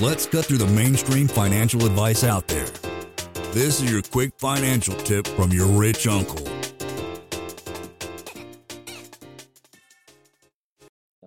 [0.00, 2.66] Let's cut through the mainstream financial advice out there.
[3.52, 6.46] This is your quick financial tip from your rich uncle.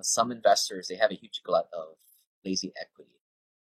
[0.02, 1.96] Some investors they have a huge glut of
[2.44, 3.20] lazy equity,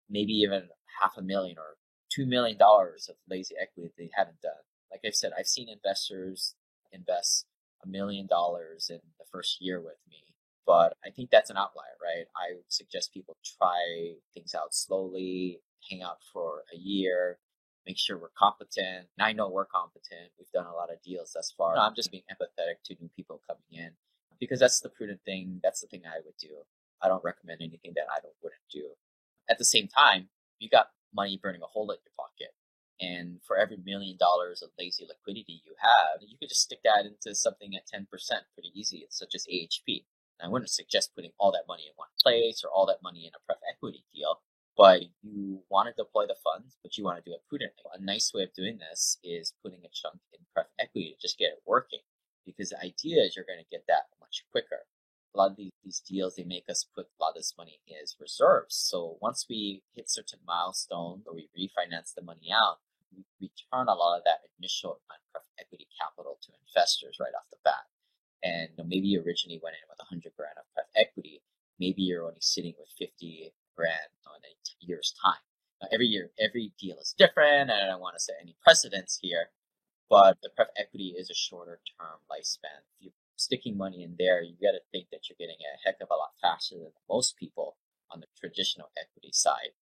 [0.09, 0.69] maybe even
[1.01, 1.77] half a million or
[2.11, 4.53] two million dollars of lazy equity that they haven't done.
[4.91, 6.55] Like I said, I've seen investors
[6.91, 7.47] invest
[7.85, 10.26] a million dollars in the first year with me,
[10.67, 12.27] but I think that's an outlier, right?
[12.37, 17.39] I suggest people try things out slowly, hang out for a year,
[17.87, 19.07] make sure we're competent.
[19.17, 20.33] And I know we're competent.
[20.39, 21.77] We've done a lot of deals thus far.
[21.79, 23.93] I'm just being empathetic to new people coming in
[24.41, 25.61] because that's the prudent thing.
[25.63, 26.67] That's the thing I would do.
[27.03, 28.91] I don't recommend anything that I don't wouldn't do.
[29.49, 32.53] At the same time, you got money burning a hole in your pocket.
[32.99, 37.05] And for every million dollars of lazy liquidity you have, you could just stick that
[37.05, 38.09] into something at 10%
[38.55, 40.06] pretty easy, such as AHP.
[40.43, 43.33] I wouldn't suggest putting all that money in one place or all that money in
[43.35, 44.41] a pref equity deal,
[44.77, 47.85] but you want to deploy the funds, but you want to do it prudently.
[47.95, 51.39] A nice way of doing this is putting a chunk in pref equity to just
[51.39, 52.05] get it working,
[52.45, 54.87] because the idea is you're going to get that much quicker
[55.37, 57.79] a lot of these, these deals, they make us put a lot of this money
[58.03, 58.75] as reserves.
[58.75, 62.79] So once we hit certain milestones or we refinance the money out,
[63.13, 67.51] we return a lot of that initial uh, pref equity capital to investors right off
[67.51, 67.85] the bat.
[68.43, 71.43] And you know, maybe you originally went in with 100 grand of pref equity.
[71.79, 75.41] Maybe you're only sitting with 50 grand in a year's time.
[75.83, 79.19] Now, every year, every deal is different, and I don't want to set any precedents
[79.21, 79.51] here,
[80.09, 82.81] but the pref equity is a shorter term lifespan.
[83.01, 85.97] If you're sticking money in there, you got to think that you're getting a heck
[86.01, 87.77] of a lot faster than most people
[88.11, 89.77] on the traditional equity side.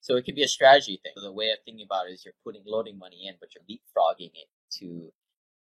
[0.00, 1.12] So it can be a strategy thing.
[1.16, 4.30] The way of thinking about it is you're putting loading money in, but you're leapfrogging
[4.34, 5.12] it to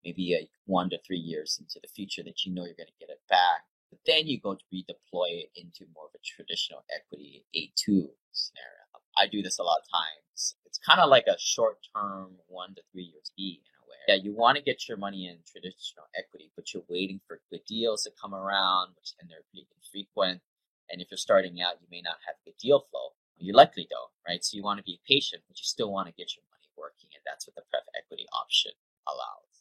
[0.04, 3.00] maybe a one to three years into the future that you know you're going to
[3.00, 3.66] get it back.
[3.90, 8.82] But then you go to redeploy it into more of a traditional equity A2 scenario.
[9.18, 10.56] I do this a lot of times.
[10.66, 13.98] It's kind of like a short term one to three years B in a way.
[14.08, 17.66] yeah, you want to get your money in traditional equity, but you're waiting for good
[17.68, 20.42] deals to come around, which and they're pretty infrequent.
[20.90, 23.12] And if you're starting out, you may not have good deal flow.
[23.38, 24.44] You likely don't, right?
[24.44, 27.10] So you want to be patient, but you still want to get your money working,
[27.14, 28.72] and that's what the pref equity option
[29.08, 29.61] allows.